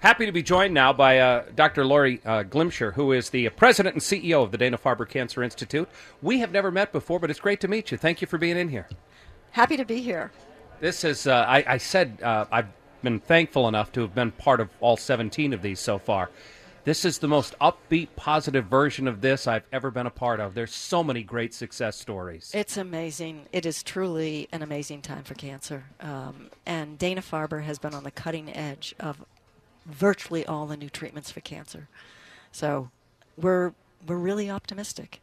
Happy 0.00 0.26
to 0.26 0.32
be 0.32 0.42
joined 0.42 0.74
now 0.74 0.92
by 0.92 1.18
uh, 1.18 1.44
Dr. 1.54 1.84
Laurie 1.84 2.20
uh, 2.24 2.42
Glimcher, 2.42 2.92
who 2.92 3.12
is 3.12 3.30
the 3.30 3.48
president 3.50 3.94
and 3.94 4.02
CEO 4.02 4.42
of 4.42 4.52
the 4.52 4.58
Dana 4.58 4.76
Farber 4.76 5.08
Cancer 5.08 5.42
Institute. 5.42 5.88
We 6.20 6.38
have 6.40 6.52
never 6.52 6.70
met 6.70 6.92
before, 6.92 7.18
but 7.18 7.30
it's 7.30 7.40
great 7.40 7.60
to 7.62 7.68
meet 7.68 7.90
you. 7.90 7.96
Thank 7.96 8.20
you 8.20 8.26
for 8.26 8.36
being 8.36 8.58
in 8.58 8.68
here. 8.68 8.88
Happy 9.52 9.76
to 9.78 9.86
be 9.86 10.02
here. 10.02 10.32
This 10.80 11.02
is, 11.02 11.26
uh, 11.26 11.46
I, 11.48 11.64
I, 11.66 11.78
said, 11.78 12.20
uh, 12.22 12.44
I've 12.52 12.68
been 13.02 13.20
thankful 13.20 13.68
enough 13.68 13.90
to 13.92 14.02
have 14.02 14.14
been 14.14 14.32
part 14.32 14.60
of 14.60 14.68
all 14.80 14.98
17 14.98 15.54
of 15.54 15.62
these 15.62 15.80
so 15.80 15.98
far. 15.98 16.28
This 16.84 17.04
is 17.04 17.18
the 17.18 17.26
most 17.26 17.58
upbeat, 17.58 18.08
positive 18.14 18.66
version 18.66 19.08
of 19.08 19.20
this 19.20 19.48
I've 19.48 19.64
ever 19.72 19.90
been 19.90 20.06
a 20.06 20.10
part 20.10 20.38
of. 20.38 20.54
There's 20.54 20.74
so 20.74 21.02
many 21.02 21.24
great 21.24 21.52
success 21.52 21.96
stories. 21.96 22.52
It's 22.54 22.76
amazing. 22.76 23.46
It 23.50 23.66
is 23.66 23.82
truly 23.82 24.46
an 24.52 24.62
amazing 24.62 25.02
time 25.02 25.24
for 25.24 25.34
cancer. 25.34 25.84
Um, 26.00 26.50
and 26.64 26.96
Dana 26.96 27.22
Farber 27.22 27.64
has 27.64 27.80
been 27.80 27.92
on 27.92 28.04
the 28.04 28.12
cutting 28.12 28.54
edge 28.54 28.94
of 29.00 29.24
virtually 29.86 30.44
all 30.44 30.66
the 30.66 30.76
new 30.76 30.88
treatments 30.88 31.30
for 31.30 31.40
cancer. 31.40 31.88
So 32.52 32.90
we're 33.36 33.72
we're 34.06 34.16
really 34.16 34.50
optimistic. 34.50 35.20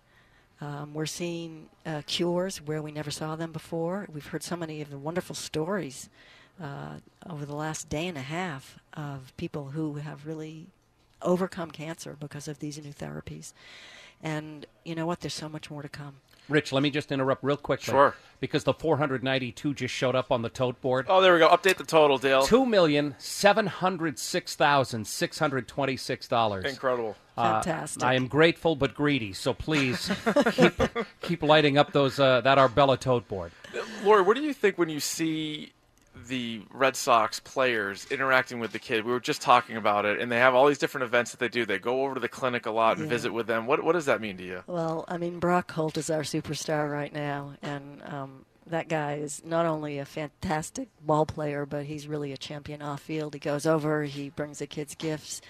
Um, 0.62 0.94
we're 0.94 1.06
seeing 1.06 1.68
uh, 1.86 2.02
cures 2.06 2.62
where 2.62 2.82
we 2.82 2.92
never 2.92 3.12
saw 3.12 3.36
them 3.36 3.52
before. 3.52 4.08
We've 4.12 4.26
heard 4.26 4.44
so 4.44 4.56
many 4.56 4.82
of 4.82 4.90
the 4.90 4.98
wonderful 4.98 5.36
stories 5.36 6.10
uh, 6.62 6.96
over 7.30 7.46
the 7.46 7.56
last 7.56 7.90
day 7.90 8.08
and 8.08 8.18
a 8.18 8.22
half 8.22 8.80
of 8.94 9.36
people 9.36 9.70
who 9.70 9.96
have 9.96 10.26
really 10.26 10.68
overcome 11.22 11.72
cancer 11.72 12.16
because 12.20 12.48
of 12.48 12.60
these 12.60 12.78
new 12.78 12.94
therapies. 12.94 13.54
And 14.22 14.66
you 14.86 14.96
know 14.96 15.06
what? 15.06 15.22
There's 15.22 15.34
so 15.34 15.50
much 15.50 15.70
more 15.70 15.82
to 15.82 15.90
come. 15.90 16.16
Rich, 16.50 16.74
let 16.74 16.84
me 16.84 16.90
just 16.90 17.12
interrupt 17.12 17.44
real 17.44 17.58
quickly. 17.58 17.92
Sure. 17.92 18.16
Because 18.40 18.66
the 18.66 18.74
492 18.74 19.74
just 19.74 19.94
showed 19.94 20.16
up 20.16 20.32
on 20.32 20.42
the 20.42 20.50
tote 20.50 20.82
board. 20.82 21.06
Oh, 21.08 21.22
there 21.22 21.34
we 21.34 21.40
go. 21.40 21.48
Update 21.48 21.78
the 21.78 21.86
total, 21.86 22.18
Dale. 22.18 22.44
Two 22.44 22.66
million 22.66 23.16
seven 23.18 23.68
hundred 23.68 24.20
six 24.20 24.56
thousand 24.56 25.08
six 25.08 25.40
hundred 25.40 25.68
twenty-six 25.68 26.28
dollars. 26.28 26.66
Incredible. 26.66 27.16
Fantastic. 27.38 28.04
Uh, 28.04 28.08
I 28.08 28.14
am 28.16 28.28
grateful 28.28 28.76
but 28.76 28.94
greedy, 28.94 29.32
so 29.32 29.54
please 29.54 30.12
keep 30.52 30.74
keep 31.22 31.42
lighting 31.42 31.78
up 31.78 31.94
those 31.94 32.20
uh, 32.20 32.42
that 32.42 32.58
Arbella 32.58 32.98
tote 32.98 33.28
board. 33.30 33.54
Laurie, 34.04 34.22
what 34.22 34.36
do 34.36 34.44
you 34.44 34.54
think 34.54 34.78
when 34.78 34.90
you 34.90 35.00
see 35.00 35.72
the 36.28 36.62
Red 36.72 36.96
Sox 36.96 37.40
players 37.40 38.06
interacting 38.12 38.60
with 38.60 38.72
the 38.72 38.80
kid. 38.80 39.06
We 39.06 39.12
were 39.12 39.20
just 39.20 39.42
talking 39.42 39.78
about 39.78 40.06
it, 40.06 40.20
and 40.20 40.32
they 40.32 40.38
have 40.40 40.56
all 40.56 40.68
these 40.68 40.78
different 40.78 41.04
events 41.06 41.32
that 41.32 41.40
they 41.40 41.50
do. 41.50 41.66
They 41.66 41.80
go 41.80 42.04
over 42.04 42.16
to 42.16 42.20
the 42.20 42.30
clinic 42.30 42.66
a 42.66 42.72
lot 42.72 42.98
and 42.98 43.06
Yeah. 43.06 43.10
visit 43.10 43.34
with 43.34 43.48
them. 43.48 43.66
What 43.66 43.84
what 43.84 43.94
does 43.94 44.06
that 44.06 44.22
mean 44.22 44.38
to 44.38 44.44
you? 44.44 44.64
Well, 44.68 45.06
I 45.08 45.18
mean, 45.18 45.40
Brock 45.40 45.72
Holt 45.72 45.98
is 45.98 46.10
our 46.10 46.22
superstar 46.22 46.92
right 46.92 47.14
now, 47.14 47.54
and 47.62 48.02
um, 48.04 48.46
that 48.68 48.88
guy 48.88 49.16
is 49.16 49.42
not 49.46 49.66
only 49.66 50.00
a 50.00 50.06
fantastic 50.06 50.90
ball 51.02 51.26
player, 51.26 51.66
but 51.66 51.86
he's 51.86 52.08
really 52.08 52.32
a 52.32 52.38
champion 52.38 52.82
off 52.82 53.02
field. 53.02 53.34
He 53.34 53.40
goes 53.40 53.66
over, 53.66 54.04
he 54.04 54.30
brings 54.30 54.60
the 54.60 54.68
kids 54.68 54.96
gifts. 54.96 55.42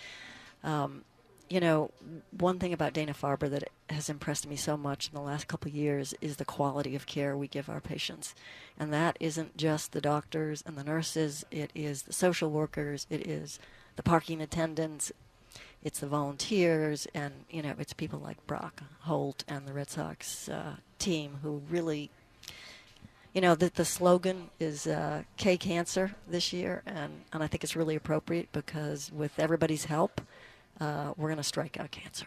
Um, 0.64 1.04
you 1.50 1.60
know, 1.60 1.92
one 2.32 2.60
thing 2.60 2.74
about 2.74 2.94
Dana 2.94 3.14
Farber 3.14 3.50
that 3.50 3.70
has 3.90 4.10
impressed 4.10 4.48
me 4.48 4.56
so 4.56 4.76
much 4.78 5.10
in 5.10 5.16
the 5.16 5.22
last 5.22 5.48
couple 5.48 5.70
of 5.70 5.76
years 5.76 6.14
is 6.22 6.38
the 6.38 6.46
quality 6.46 6.96
of 6.96 7.06
care 7.06 7.38
we 7.38 7.48
give 7.48 7.70
our 7.70 7.82
patients. 7.82 8.34
And 8.80 8.92
that 8.94 9.18
isn't 9.20 9.58
just 9.58 9.92
the 9.92 10.02
doctors 10.02 10.64
and 10.66 10.78
the 10.78 10.84
nurses, 10.84 11.46
it 11.52 11.72
is 11.76 12.04
the 12.04 12.14
social 12.14 12.50
workers, 12.50 13.06
it 13.10 13.28
is 13.28 13.60
the 13.96 14.04
parking 14.04 14.42
attendants, 14.42 15.12
it's 15.84 16.00
the 16.00 16.08
volunteers, 16.08 17.08
and, 17.14 17.34
you 17.50 17.62
know, 17.62 17.76
it's 17.78 17.94
people 17.94 18.20
like 18.20 18.48
Brock 18.48 18.82
Holt 19.02 19.44
and 19.48 19.68
the 19.68 19.74
Red 19.74 19.90
Sox 19.90 20.50
uh, 20.50 20.78
team 20.98 21.40
who 21.44 21.62
really 21.70 22.10
you 23.34 23.42
know, 23.42 23.56
the, 23.56 23.72
the 23.74 23.84
slogan 23.84 24.52
is 24.60 24.86
uh, 24.86 25.24
K 25.38 25.58
Cancer 25.58 26.14
this 26.28 26.54
year, 26.54 26.84
and, 26.86 27.24
and 27.34 27.42
I 27.42 27.48
think 27.48 27.64
it's 27.64 27.76
really 27.76 27.96
appropriate 27.96 28.52
because 28.52 29.12
with 29.12 29.40
everybody's 29.40 29.86
help, 29.86 30.22
uh, 30.84 31.14
we're 31.18 31.30
going 31.30 31.38
to 31.38 31.44
strike 31.44 31.80
out 31.80 31.92
cancer. 31.92 32.26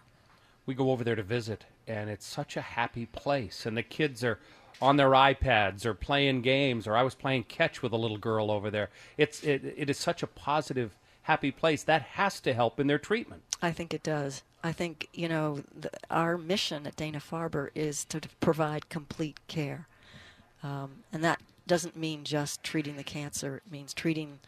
We 0.65 0.75
go 0.75 0.91
over 0.91 1.05
there 1.05 1.15
to 1.15 1.23
visit, 1.23 1.65
and 1.87 2.11
it's 2.11 2.27
such 2.27 2.57
a 2.57 2.61
happy 2.61 3.07
place. 3.07 3.67
And 3.67 3.77
the 3.77 3.83
kids 3.83 4.25
are 4.25 4.39
on 4.81 4.97
their 4.97 5.11
iPads 5.11 5.85
or 5.85 5.95
playing 5.95 6.43
games, 6.43 6.87
or 6.87 6.97
I 6.97 7.03
was 7.03 7.15
playing 7.15 7.45
catch 7.45 7.83
with 7.83 7.93
a 7.93 7.97
little 7.97 8.19
girl 8.19 8.51
over 8.51 8.71
there. 8.71 8.89
It's 9.17 9.43
it, 9.45 9.75
it 9.77 9.91
is 9.91 9.99
such 9.99 10.23
a 10.23 10.27
positive, 10.27 10.97
happy 11.23 11.51
place. 11.51 11.83
That 11.83 12.03
has 12.03 12.41
to 12.41 12.55
help 12.55 12.81
in 12.81 12.87
their 12.87 12.99
treatment. 12.99 13.43
I 13.63 13.73
think 13.73 13.95
it 13.95 14.03
does. 14.03 14.43
I 14.65 14.73
think, 14.73 15.09
you 15.13 15.29
know, 15.29 15.63
the, 15.79 15.91
our 16.11 16.37
mission 16.37 16.87
at 16.87 16.97
Dana 16.97 17.21
Farber 17.21 17.69
is 17.75 18.05
to 18.07 18.21
provide 18.41 18.89
complete 18.89 19.39
care. 19.47 19.87
Um, 20.63 21.05
and 21.13 21.23
that 21.23 21.41
doesn't 21.67 21.97
mean 21.97 22.25
just 22.25 22.65
treating 22.65 22.97
the 22.97 23.05
cancer, 23.05 23.63
it 23.65 23.71
means 23.71 23.95
treating 23.95 24.39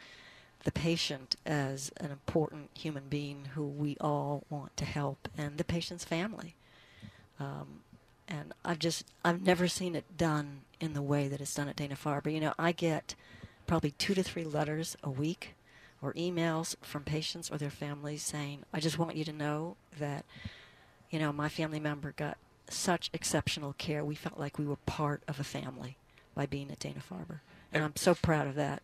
the 0.64 0.72
patient 0.72 1.36
as 1.46 1.92
an 1.98 2.10
important 2.10 2.70
human 2.74 3.04
being 3.08 3.50
who 3.54 3.64
we 3.64 3.96
all 4.00 4.44
want 4.50 4.76
to 4.76 4.84
help 4.84 5.28
and 5.36 5.56
the 5.56 5.64
patient's 5.64 6.04
family. 6.04 6.54
Um, 7.40 7.80
and 8.26 8.52
I've 8.64 8.78
just, 8.78 9.06
I've 9.24 9.42
never 9.42 9.68
seen 9.68 9.94
it 9.94 10.16
done 10.16 10.62
in 10.80 10.92
the 10.92 11.02
way 11.02 11.28
that 11.28 11.40
it's 11.40 11.54
done 11.54 11.68
at 11.68 11.76
Dana 11.76 11.94
Farber. 11.94 12.32
You 12.32 12.40
know, 12.40 12.54
I 12.58 12.72
get 12.72 13.14
probably 13.66 13.92
two 13.92 14.14
to 14.14 14.22
three 14.22 14.44
letters 14.44 14.96
a 15.02 15.10
week 15.10 15.54
or 16.02 16.12
emails 16.14 16.76
from 16.82 17.04
patients 17.04 17.50
or 17.50 17.58
their 17.58 17.70
families 17.70 18.22
saying, 18.22 18.64
I 18.72 18.80
just 18.80 18.98
want 18.98 19.16
you 19.16 19.24
to 19.24 19.32
know 19.32 19.76
that, 19.98 20.24
you 21.10 21.18
know, 21.18 21.32
my 21.32 21.48
family 21.48 21.80
member 21.80 22.12
got 22.16 22.36
such 22.68 23.10
exceptional 23.12 23.72
care. 23.74 24.04
We 24.04 24.14
felt 24.14 24.38
like 24.38 24.58
we 24.58 24.66
were 24.66 24.76
part 24.76 25.22
of 25.26 25.40
a 25.40 25.44
family 25.44 25.96
by 26.34 26.46
being 26.46 26.70
at 26.70 26.78
Dana 26.78 27.00
Farber. 27.00 27.40
And 27.72 27.82
I'm 27.82 27.96
so 27.96 28.14
proud 28.14 28.46
of 28.46 28.54
that. 28.56 28.82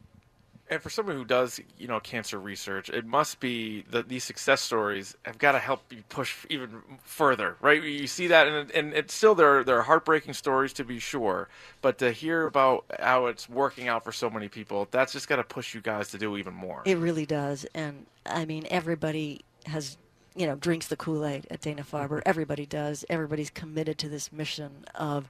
And 0.70 0.80
for 0.80 0.88
someone 0.88 1.16
who 1.16 1.26
does, 1.26 1.60
you 1.78 1.86
know, 1.86 2.00
cancer 2.00 2.38
research, 2.40 2.88
it 2.88 3.04
must 3.04 3.38
be 3.38 3.82
that 3.90 4.08
these 4.08 4.24
success 4.24 4.62
stories 4.62 5.14
have 5.24 5.36
got 5.36 5.52
to 5.52 5.58
help 5.58 5.92
you 5.92 6.02
push 6.08 6.46
even 6.48 6.80
further, 7.02 7.56
right? 7.60 7.82
You 7.82 8.06
see 8.06 8.28
that, 8.28 8.48
and 8.48 8.70
and 8.70 8.94
it's 8.94 9.12
still 9.12 9.34
there. 9.34 9.62
There 9.62 9.78
are 9.78 9.82
heartbreaking 9.82 10.32
stories 10.32 10.72
to 10.74 10.84
be 10.84 10.98
sure, 10.98 11.48
but 11.82 11.98
to 11.98 12.12
hear 12.12 12.46
about 12.46 12.86
how 12.98 13.26
it's 13.26 13.46
working 13.46 13.88
out 13.88 14.04
for 14.04 14.12
so 14.12 14.30
many 14.30 14.48
people, 14.48 14.88
that's 14.90 15.12
just 15.12 15.28
got 15.28 15.36
to 15.36 15.44
push 15.44 15.74
you 15.74 15.82
guys 15.82 16.08
to 16.12 16.18
do 16.18 16.34
even 16.38 16.54
more. 16.54 16.80
It 16.86 16.96
really 16.96 17.26
does. 17.26 17.66
And 17.74 18.06
I 18.24 18.46
mean, 18.46 18.66
everybody 18.70 19.42
has, 19.66 19.98
you 20.34 20.46
know, 20.46 20.54
drinks 20.54 20.86
the 20.86 20.96
Kool 20.96 21.26
Aid 21.26 21.46
at 21.50 21.60
Dana 21.60 21.82
Farber. 21.82 22.22
Everybody 22.24 22.64
does. 22.64 23.04
Everybody's 23.10 23.50
committed 23.50 23.98
to 23.98 24.08
this 24.08 24.32
mission 24.32 24.86
of 24.94 25.28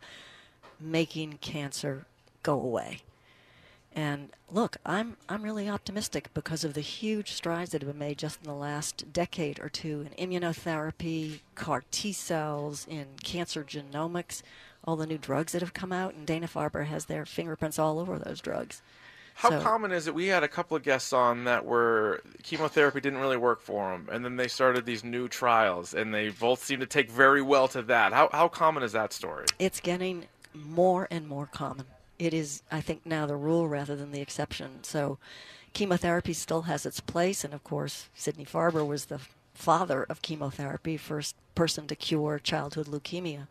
making 0.79 1.39
cancer 1.41 2.07
go 2.45 2.55
away. 2.55 3.01
And 3.97 4.31
look, 4.51 4.77
I'm 4.85 5.17
I'm 5.29 5.43
really 5.43 5.69
optimistic 5.69 6.35
because 6.35 6.65
of 6.65 6.75
the 6.75 6.81
huge 6.81 7.33
strides 7.33 7.71
that 7.71 7.83
have 7.83 7.91
been 7.91 7.99
made 7.99 8.19
just 8.19 8.41
in 8.43 8.49
the 8.49 8.55
last 8.55 9.13
decade 9.13 9.61
or 9.61 9.69
two 9.69 10.07
in 10.17 10.31
immunotherapy, 10.31 11.41
CAR 11.55 11.85
T 11.91 12.13
cells, 12.13 12.87
in 12.91 13.07
cancer 13.23 13.63
genomics, 13.63 14.43
all 14.85 14.97
the 14.97 15.07
new 15.07 15.19
drugs 15.19 15.53
that 15.53 15.63
have 15.63 15.75
come 15.75 15.93
out, 15.93 16.15
and 16.15 16.27
Dana 16.27 16.49
Farber 16.49 16.87
has 16.87 17.05
their 17.05 17.25
fingerprints 17.25 17.79
all 17.79 18.01
over 18.01 18.19
those 18.19 18.41
drugs. 18.41 18.83
How 19.37 19.51
So- 19.51 19.61
common 19.63 19.91
is 19.93 20.07
it? 20.07 20.15
We 20.15 20.27
had 20.29 20.43
a 20.45 20.49
couple 20.49 20.77
of 20.77 20.83
guests 20.85 21.13
on 21.13 21.45
that 21.45 21.65
were 21.65 22.21
chemotherapy 22.43 23.01
didn't 23.01 23.19
really 23.21 23.37
work 23.37 23.61
for 23.63 23.91
them, 23.93 24.09
and 24.11 24.25
then 24.25 24.37
they 24.37 24.47
started 24.49 24.87
these 24.87 25.03
new 25.05 25.29
trials, 25.29 25.93
and 25.95 26.13
they 26.15 26.29
both 26.31 26.63
seem 26.65 26.81
to 26.81 26.87
take 26.87 27.11
very 27.11 27.43
well 27.43 27.69
to 27.69 27.83
that. 27.83 28.13
How 28.13 28.29
how 28.33 28.49
common 28.49 28.83
is 28.83 28.93
that 28.93 29.13
story? 29.13 29.47
it's 29.59 29.79
getting 29.81 30.27
more 30.53 31.07
and 31.11 31.27
more 31.29 31.47
common. 31.47 31.87
It 32.19 32.33
is, 32.33 32.63
I 32.71 32.81
think, 32.81 33.05
now 33.05 33.27
the 33.27 33.37
rule 33.37 33.69
rather 33.69 33.97
than 33.97 34.13
the 34.13 34.21
exception. 34.21 34.85
So, 34.85 35.19
chemotherapy 35.73 36.33
still 36.33 36.63
has 36.63 36.87
its 36.87 37.01
place, 37.01 37.45
and 37.45 37.53
of 37.53 37.65
course, 37.65 38.09
Sidney 38.15 38.45
Farber 38.45 38.87
was 38.87 39.07
the 39.07 39.21
father 39.55 40.05
of 40.05 40.23
chemotherapy, 40.23 40.97
first 40.97 41.35
person 41.55 41.87
to 41.87 41.97
cure 41.97 42.39
childhood 42.39 42.87
leukemia. 42.87 43.47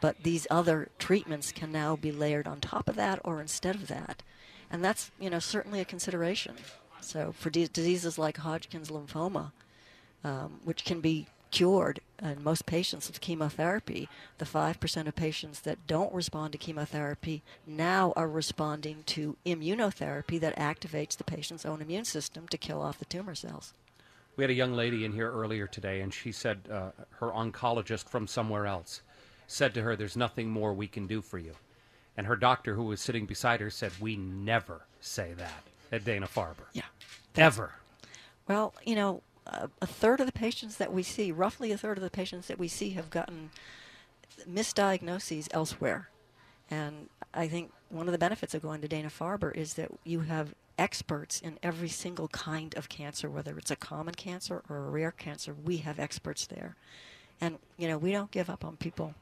But 0.00 0.22
these 0.22 0.46
other 0.50 0.88
treatments 0.98 1.52
can 1.52 1.72
now 1.72 1.96
be 1.96 2.12
layered 2.12 2.46
on 2.46 2.60
top 2.60 2.88
of 2.88 2.96
that 2.96 3.20
or 3.24 3.40
instead 3.40 3.74
of 3.74 3.88
that, 3.88 4.22
and 4.70 4.84
that's 4.84 5.10
you 5.18 5.30
know 5.30 5.38
certainly 5.38 5.80
a 5.80 5.84
consideration. 5.84 6.56
So, 7.00 7.32
for 7.32 7.50
di- 7.50 7.68
diseases 7.68 8.18
like 8.18 8.38
Hodgkin's 8.38 8.90
lymphoma, 8.90 9.52
um, 10.22 10.60
which 10.64 10.84
can 10.84 11.00
be 11.00 11.26
cured 11.54 12.00
in 12.20 12.42
most 12.42 12.66
patients 12.66 13.06
with 13.06 13.20
chemotherapy. 13.20 14.08
The 14.38 14.44
5% 14.44 15.06
of 15.06 15.14
patients 15.14 15.60
that 15.60 15.86
don't 15.86 16.12
respond 16.12 16.50
to 16.50 16.58
chemotherapy 16.58 17.44
now 17.64 18.12
are 18.16 18.28
responding 18.28 19.04
to 19.06 19.36
immunotherapy 19.46 20.40
that 20.40 20.56
activates 20.56 21.16
the 21.16 21.22
patient's 21.22 21.64
own 21.64 21.80
immune 21.80 22.06
system 22.06 22.48
to 22.48 22.58
kill 22.58 22.82
off 22.82 22.98
the 22.98 23.04
tumor 23.04 23.36
cells. 23.36 23.72
We 24.36 24.42
had 24.42 24.50
a 24.50 24.54
young 24.54 24.74
lady 24.74 25.04
in 25.04 25.12
here 25.12 25.30
earlier 25.30 25.68
today, 25.68 26.00
and 26.00 26.12
she 26.12 26.32
said 26.32 26.58
uh, 26.68 26.90
her 27.20 27.30
oncologist 27.30 28.08
from 28.08 28.26
somewhere 28.26 28.66
else 28.66 29.02
said 29.46 29.74
to 29.74 29.82
her, 29.82 29.94
There's 29.94 30.16
nothing 30.16 30.50
more 30.50 30.74
we 30.74 30.88
can 30.88 31.06
do 31.06 31.22
for 31.22 31.38
you. 31.38 31.52
And 32.16 32.26
her 32.26 32.34
doctor, 32.34 32.74
who 32.74 32.82
was 32.82 33.00
sitting 33.00 33.26
beside 33.26 33.60
her, 33.60 33.70
said, 33.70 33.92
We 34.00 34.16
never 34.16 34.86
say 35.00 35.34
that 35.34 35.62
at 35.92 36.04
Dana 36.04 36.26
Farber. 36.26 36.66
Yeah. 36.72 36.82
Ever. 37.36 37.74
Well, 38.48 38.74
you 38.84 38.96
know, 38.96 39.22
a, 39.46 39.86
third 39.86 40.20
of 40.20 40.26
the 40.26 40.32
patients 40.32 40.76
that 40.76 40.92
we 40.92 41.02
see, 41.02 41.30
roughly 41.32 41.72
a 41.72 41.78
third 41.78 41.98
of 41.98 42.04
the 42.04 42.10
patients 42.10 42.48
that 42.48 42.58
we 42.58 42.68
see, 42.68 42.90
have 42.90 43.10
gotten 43.10 43.50
misdiagnoses 44.48 45.48
elsewhere. 45.52 46.08
And 46.70 47.08
I 47.32 47.48
think 47.48 47.72
one 47.90 48.08
of 48.08 48.12
the 48.12 48.18
benefits 48.18 48.54
of 48.54 48.62
going 48.62 48.80
to 48.80 48.88
Dana 48.88 49.08
Farber 49.08 49.54
is 49.54 49.74
that 49.74 49.90
you 50.04 50.20
have 50.20 50.54
experts 50.78 51.40
in 51.40 51.58
every 51.62 51.88
single 51.88 52.28
kind 52.28 52.74
of 52.76 52.88
cancer, 52.88 53.30
whether 53.30 53.56
it's 53.58 53.70
a 53.70 53.76
common 53.76 54.14
cancer 54.14 54.62
or 54.68 54.76
a 54.76 54.90
rare 54.90 55.12
cancer. 55.12 55.54
We 55.54 55.78
have 55.78 55.98
experts 55.98 56.46
there. 56.46 56.76
And, 57.40 57.58
you 57.76 57.88
know, 57.88 57.98
we 57.98 58.12
don't 58.12 58.30
give 58.30 58.48
up 58.48 58.64
on 58.64 58.76
people. 58.76 59.14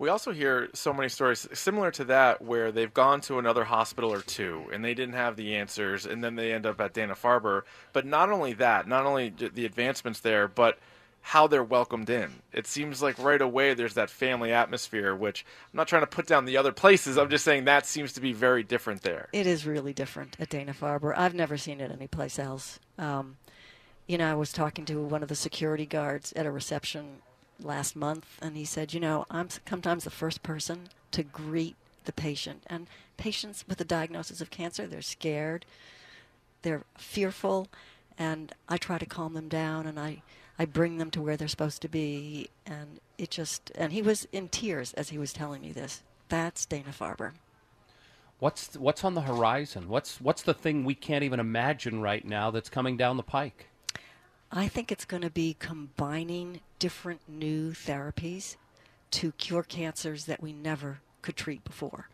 We 0.00 0.08
also 0.08 0.32
hear 0.32 0.70
so 0.72 0.94
many 0.94 1.10
stories 1.10 1.46
similar 1.52 1.90
to 1.90 2.04
that 2.04 2.40
where 2.40 2.72
they've 2.72 2.92
gone 2.92 3.20
to 3.22 3.38
another 3.38 3.64
hospital 3.64 4.10
or 4.10 4.22
two 4.22 4.64
and 4.72 4.82
they 4.82 4.94
didn't 4.94 5.14
have 5.14 5.36
the 5.36 5.54
answers 5.56 6.06
and 6.06 6.24
then 6.24 6.36
they 6.36 6.54
end 6.54 6.64
up 6.64 6.80
at 6.80 6.94
Dana 6.94 7.14
Farber. 7.14 7.64
But 7.92 8.06
not 8.06 8.30
only 8.30 8.54
that, 8.54 8.88
not 8.88 9.04
only 9.04 9.28
the 9.28 9.66
advancements 9.66 10.20
there, 10.20 10.48
but 10.48 10.78
how 11.20 11.46
they're 11.46 11.62
welcomed 11.62 12.08
in. 12.08 12.30
It 12.50 12.66
seems 12.66 13.02
like 13.02 13.18
right 13.18 13.42
away 13.42 13.74
there's 13.74 13.92
that 13.92 14.08
family 14.08 14.54
atmosphere, 14.54 15.14
which 15.14 15.44
I'm 15.70 15.76
not 15.76 15.86
trying 15.86 16.00
to 16.00 16.06
put 16.06 16.26
down 16.26 16.46
the 16.46 16.56
other 16.56 16.72
places. 16.72 17.18
I'm 17.18 17.28
just 17.28 17.44
saying 17.44 17.66
that 17.66 17.84
seems 17.84 18.14
to 18.14 18.22
be 18.22 18.32
very 18.32 18.62
different 18.62 19.02
there. 19.02 19.28
It 19.34 19.46
is 19.46 19.66
really 19.66 19.92
different 19.92 20.34
at 20.40 20.48
Dana 20.48 20.72
Farber. 20.72 21.12
I've 21.14 21.34
never 21.34 21.58
seen 21.58 21.78
it 21.78 21.90
anyplace 21.90 22.38
else. 22.38 22.80
Um, 22.96 23.36
you 24.06 24.16
know, 24.16 24.30
I 24.30 24.34
was 24.34 24.50
talking 24.50 24.86
to 24.86 25.02
one 25.02 25.22
of 25.22 25.28
the 25.28 25.34
security 25.34 25.84
guards 25.84 26.32
at 26.32 26.46
a 26.46 26.50
reception 26.50 27.18
last 27.62 27.96
month, 27.96 28.38
and 28.40 28.56
he 28.56 28.64
said, 28.64 28.92
You 28.92 29.00
know, 29.00 29.26
I'm 29.30 29.48
sometimes 29.68 30.04
the 30.04 30.10
first 30.10 30.42
person 30.42 30.88
to 31.12 31.22
greet 31.22 31.76
the 32.04 32.12
patient. 32.12 32.64
And 32.66 32.86
patients 33.16 33.64
with 33.68 33.80
a 33.80 33.84
diagnosis 33.84 34.40
of 34.40 34.50
cancer, 34.50 34.86
they're 34.86 35.02
scared, 35.02 35.66
they're 36.62 36.84
fearful, 36.96 37.68
and 38.18 38.52
I 38.68 38.76
try 38.76 38.98
to 38.98 39.06
calm 39.06 39.34
them 39.34 39.48
down 39.48 39.86
and 39.86 39.98
I, 39.98 40.22
I 40.58 40.66
bring 40.66 40.98
them 40.98 41.10
to 41.12 41.22
where 41.22 41.36
they're 41.36 41.48
supposed 41.48 41.82
to 41.82 41.88
be. 41.88 42.50
And 42.66 43.00
it 43.16 43.30
just, 43.30 43.72
and 43.74 43.92
he 43.92 44.02
was 44.02 44.28
in 44.32 44.48
tears 44.48 44.92
as 44.94 45.08
he 45.08 45.18
was 45.18 45.32
telling 45.32 45.62
me 45.62 45.72
this. 45.72 46.02
That's 46.28 46.66
Dana 46.66 46.90
Farber. 46.90 47.32
What's 48.40 48.74
what's 48.76 49.04
on 49.04 49.14
the 49.14 49.20
horizon? 49.20 49.88
What's 49.88 50.18
what's 50.18 50.42
the 50.42 50.54
thing 50.54 50.84
we 50.84 50.94
can't 50.94 51.24
even 51.24 51.40
imagine 51.40 52.00
right 52.00 52.24
now 52.24 52.50
that's 52.50 52.70
coming 52.70 52.96
down 52.96 53.18
the 53.18 53.22
pike? 53.22 53.69
I 54.52 54.66
think 54.66 54.90
it's 54.90 55.04
going 55.04 55.22
to 55.22 55.30
be 55.30 55.54
combining 55.58 56.60
different 56.80 57.20
new 57.28 57.70
therapies 57.70 58.56
to 59.12 59.30
cure 59.32 59.62
cancers 59.62 60.24
that 60.24 60.42
we 60.42 60.52
never 60.52 61.00
could 61.22 61.36
treat 61.36 61.62
before. 61.62 62.08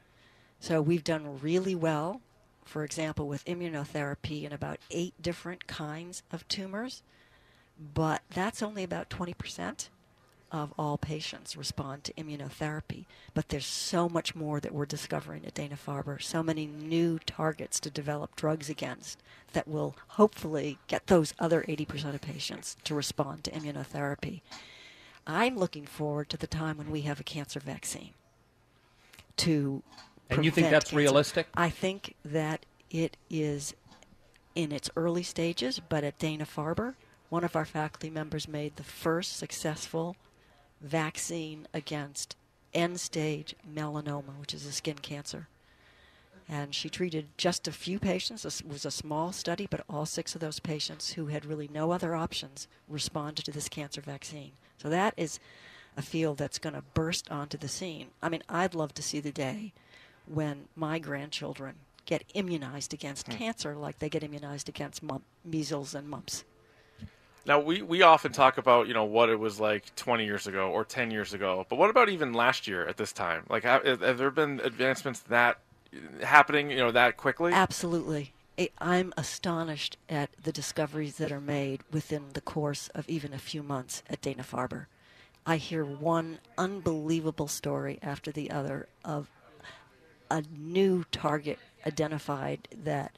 So 0.61 0.83
we've 0.83 1.05
done 1.05 1.41
really 1.41 1.75
well, 1.75 2.21
for 2.65 2.85
example, 2.85 3.27
with 3.27 3.45
immunotherapy 3.47 4.45
in 4.45 4.53
about 4.53 4.81
eight 4.91 5.15
different 5.21 5.67
kinds 5.67 6.23
of 6.31 6.47
tumors, 6.49 7.03
but 7.95 8.23
that's 8.29 8.63
only 8.63 8.85
about 8.85 9.09
20% 9.09 9.89
of 10.53 10.73
all 10.79 10.97
patients 10.97 11.57
respond 11.57 12.05
to 12.05 12.13
immunotherapy. 12.15 13.05
But 13.35 13.49
there's 13.49 13.67
so 13.67 14.09
much 14.09 14.35
more 14.35 14.61
that 14.61 14.73
we're 14.73 14.87
discovering 14.87 15.45
at 15.45 15.55
Dana 15.55 15.77
Farber, 15.77 16.23
so 16.23 16.43
many 16.43 16.67
new 16.67 17.19
targets 17.27 17.81
to 17.81 17.91
develop 17.91 18.37
drugs 18.37 18.71
against 18.71 19.23
that 19.53 19.69
will 19.69 19.97
hopefully 20.09 20.79
get 20.87 21.07
those 21.09 21.35
other 21.39 21.63
80% 21.69 22.15
of 22.15 22.21
patients 22.21 22.77
to 22.85 22.95
respond 22.95 23.45
to 23.45 23.51
immunotherapy. 23.51 24.41
I'm 25.27 25.57
looking 25.57 25.87
forward 25.87 26.29
to 26.31 26.37
the 26.37 26.47
time 26.47 26.79
when 26.79 26.91
we 26.91 27.03
have 27.03 27.19
a 27.21 27.25
cancer 27.25 27.61
vaccine 27.61 28.11
to 29.39 29.83
And 30.31 30.45
you 30.45 30.51
think 30.51 30.71
that's 30.71 30.87
cancer. 30.91 30.97
realistic? 30.97 31.49
I 31.55 31.71
think 31.71 32.15
that 32.25 32.65
it 32.91 33.17
is 33.29 33.75
in 34.55 34.73
its 34.73 34.89
early 34.97 35.23
stages, 35.23 35.81
but 35.81 36.05
at 36.05 36.19
Dana 36.19 36.47
Farber, 36.47 36.95
one 37.29 37.45
of 37.45 37.57
our 37.57 37.65
faculty 37.65 38.09
members 38.09 38.49
made 38.49 38.77
the 38.77 38.85
first 38.85 39.37
successful 39.37 40.17
vaccine 40.81 41.67
against 41.73 42.37
end 42.75 43.01
stage 43.01 43.55
melanoma, 43.69 44.39
which 44.39 44.55
is 44.55 44.67
a 44.67 44.73
skin 44.73 44.97
cancer. 44.97 45.49
And 46.49 46.75
she 46.75 46.89
treated 46.89 47.27
just 47.37 47.67
a 47.67 47.73
few 47.73 47.99
patients. 47.99 48.43
This 48.43 48.63
was 48.63 48.85
a 48.85 48.91
small 48.91 49.33
study, 49.33 49.67
but 49.69 49.85
all 49.91 50.07
six 50.07 50.35
of 50.35 50.41
those 50.41 50.61
patients 50.61 51.15
who 51.15 51.27
had 51.27 51.45
really 51.45 51.69
no 51.73 51.91
other 51.91 52.15
options 52.15 52.69
responded 52.89 53.45
to 53.47 53.51
this 53.51 53.69
cancer 53.69 54.01
vaccine. 54.01 54.53
So 54.79 54.89
that 54.89 55.15
is 55.17 55.41
a 55.97 56.03
field 56.03 56.39
that's 56.39 56.59
going 56.59 56.75
to 56.75 56.85
burst 56.95 57.31
onto 57.31 57.59
the 57.59 57.69
scene. 57.69 58.09
I 58.23 58.29
mean, 58.29 58.43
I'd 58.49 58.75
love 58.75 58.95
to 58.95 59.03
see 59.03 59.19
the 59.19 59.33
day 59.33 59.73
when 60.27 60.67
my 60.77 60.99
grandchildren 60.99 61.77
get 62.05 62.23
immunized 62.35 62.95
against 62.95 63.27
hmm. 63.27 63.33
cancer 63.33 63.75
like 63.75 63.99
they 63.99 64.09
get 64.09 64.23
immunized 64.23 64.69
against 64.69 65.03
mum- 65.03 65.25
measles 65.45 65.95
and 65.95 66.09
mumps. 66.09 66.45
Now 67.47 67.61
we, 67.61 67.81
we 67.81 68.03
often 68.03 68.33
talk 68.33 68.59
about 68.59 68.89
you 68.89 68.95
know 68.95 69.05
what 69.05 69.29
it 69.29 69.39
was 69.39 69.61
like 69.61 69.95
20 69.95 70.25
years 70.25 70.47
ago 70.47 70.71
or 70.71 70.85
10 70.85 71.11
years 71.11 71.33
ago, 71.33 71.65
but 71.69 71.79
what 71.79 71.91
about 71.91 72.09
even 72.09 72.33
last 72.33 72.67
year 72.67 72.87
at 72.87 72.97
this 72.97 73.13
time? 73.13 73.45
Like, 73.49 73.63
have, 73.63 73.85
have 73.85 74.19
there 74.19 74.31
been 74.31 74.61
advancements 74.65 75.21
that 75.21 75.59
happening 76.23 76.71
you 76.71 76.79
know 76.79 76.91
that 76.91 77.17
quickly? 77.17 77.53
Absolutely. 77.53 78.33
I'm 78.79 79.13
astonished 79.17 79.99
at 80.09 80.31
the 80.43 80.51
discoveries 80.51 81.17
that 81.19 81.31
are 81.31 81.41
made 81.41 81.83
within 81.93 82.25
the 82.33 82.41
course 82.41 82.89
of 82.95 83.09
even 83.09 83.33
a 83.35 83.39
few 83.39 83.63
months 83.63 84.03
at 84.09 84.23
Dana 84.23 84.43
Farber. 84.43 84.87
I 85.45 85.59
hear 85.59 85.85
one 85.85 86.39
unbelievable 86.59 87.49
story 87.49 87.99
after 88.03 88.33
the 88.33 88.51
other 88.51 88.89
of 89.05 89.31
a 90.31 90.43
new 90.57 91.05
target 91.13 91.59
identified 91.87 92.67
that 92.85 93.13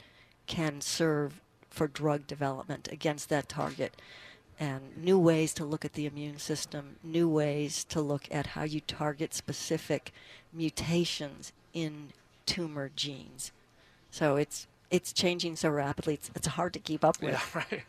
can 0.46 0.80
serve 0.80 1.40
for 1.70 1.86
drug 1.86 2.26
development 2.26 2.88
against 2.90 3.28
that 3.28 3.48
target 3.48 3.94
and 4.60 4.96
new 4.96 5.18
ways 5.18 5.54
to 5.54 5.64
look 5.64 5.84
at 5.84 5.92
the 5.92 6.06
immune 6.06 6.38
system, 6.38 6.96
new 7.02 7.28
ways 7.28 7.84
to 7.84 8.00
look 8.00 8.26
at 8.30 8.48
how 8.48 8.64
you 8.64 8.80
target 8.80 9.32
specific 9.32 10.12
mutations 10.52 11.52
in 11.72 12.08
tumor 12.46 12.90
genes. 12.94 13.52
So 14.10 14.36
it's 14.36 14.66
it's 14.90 15.12
changing 15.12 15.56
so 15.56 15.68
rapidly. 15.68 16.14
It's, 16.14 16.30
it's 16.34 16.46
hard 16.46 16.72
to 16.72 16.78
keep 16.78 17.04
up 17.04 17.20
with. 17.20 17.32
Yeah, 17.32 17.62
right. 17.70 17.82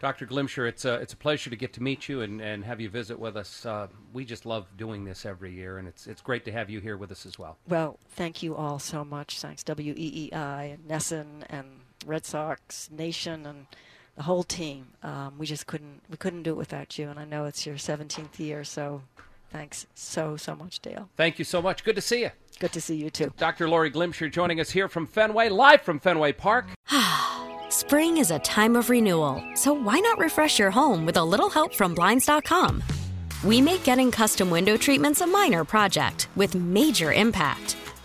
Dr. 0.00 0.26
Glimcher, 0.26 0.68
it's 0.68 0.84
a, 0.84 0.94
it's 0.94 1.14
a 1.14 1.16
pleasure 1.16 1.48
to 1.48 1.56
get 1.56 1.72
to 1.72 1.82
meet 1.82 2.08
you 2.08 2.20
and, 2.20 2.40
and 2.40 2.64
have 2.64 2.80
you 2.80 2.88
visit 2.90 3.18
with 3.18 3.36
us. 3.36 3.64
Uh, 3.64 3.88
we 4.12 4.24
just 4.24 4.44
love 4.44 4.66
doing 4.76 5.04
this 5.04 5.24
every 5.24 5.52
year, 5.52 5.78
and 5.78 5.88
it's, 5.88 6.06
it's 6.06 6.20
great 6.20 6.44
to 6.44 6.52
have 6.52 6.68
you 6.68 6.80
here 6.80 6.96
with 6.96 7.10
us 7.10 7.24
as 7.24 7.38
well. 7.38 7.56
Well, 7.66 7.98
thank 8.10 8.42
you 8.42 8.54
all 8.54 8.78
so 8.78 9.04
much. 9.04 9.40
Thanks 9.40 9.64
WEEI 9.64 10.74
and 10.74 10.86
NESN 10.86 11.44
and 11.48 11.66
Red 12.06 12.24
Sox 12.24 12.88
Nation 12.90 13.46
and 13.46 13.66
the 14.16 14.22
whole 14.22 14.42
team. 14.42 14.88
Um, 15.02 15.34
we 15.38 15.46
just 15.46 15.66
couldn't 15.66 16.02
we 16.08 16.16
couldn't 16.16 16.42
do 16.42 16.50
it 16.50 16.56
without 16.56 16.98
you. 16.98 17.08
And 17.08 17.18
I 17.18 17.24
know 17.24 17.44
it's 17.44 17.66
your 17.66 17.76
17th 17.76 18.38
year, 18.38 18.64
so 18.64 19.02
thanks 19.50 19.86
so 19.94 20.36
so 20.36 20.54
much, 20.54 20.80
Dale. 20.80 21.08
Thank 21.16 21.38
you 21.38 21.44
so 21.44 21.60
much. 21.60 21.84
Good 21.84 21.96
to 21.96 22.00
see 22.02 22.22
you. 22.22 22.30
Good 22.58 22.72
to 22.72 22.80
see 22.80 22.96
you 22.96 23.10
too. 23.10 23.32
Dr. 23.36 23.68
Laurie 23.68 23.90
Glimcher 23.90 24.30
joining 24.32 24.60
us 24.60 24.70
here 24.70 24.88
from 24.88 25.06
Fenway, 25.06 25.50
live 25.50 25.82
from 25.82 26.00
Fenway 26.00 26.32
Park. 26.32 26.66
Spring 27.68 28.16
is 28.16 28.30
a 28.30 28.38
time 28.38 28.76
of 28.76 28.88
renewal, 28.88 29.42
so 29.54 29.72
why 29.74 29.98
not 30.00 30.18
refresh 30.18 30.58
your 30.58 30.70
home 30.70 31.04
with 31.04 31.18
a 31.18 31.24
little 31.24 31.50
help 31.50 31.74
from 31.74 31.94
Blinds.com? 31.94 32.82
We 33.44 33.60
make 33.60 33.84
getting 33.84 34.10
custom 34.10 34.48
window 34.48 34.76
treatments 34.78 35.20
a 35.20 35.26
minor 35.26 35.64
project 35.64 36.28
with 36.36 36.54
major 36.54 37.12
impact. 37.12 37.76